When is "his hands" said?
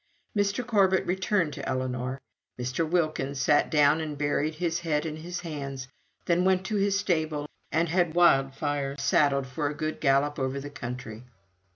5.17-5.87